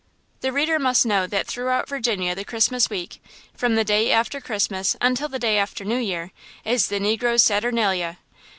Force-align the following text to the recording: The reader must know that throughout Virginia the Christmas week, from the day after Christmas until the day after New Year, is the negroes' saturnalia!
The 0.39 0.51
reader 0.51 0.79
must 0.79 1.05
know 1.05 1.27
that 1.27 1.45
throughout 1.45 1.87
Virginia 1.87 2.33
the 2.33 2.43
Christmas 2.43 2.89
week, 2.89 3.21
from 3.53 3.75
the 3.75 3.83
day 3.83 4.11
after 4.11 4.41
Christmas 4.41 4.95
until 4.99 5.29
the 5.29 5.37
day 5.37 5.59
after 5.59 5.85
New 5.85 5.99
Year, 5.99 6.31
is 6.65 6.87
the 6.87 6.99
negroes' 6.99 7.43
saturnalia! 7.43 8.17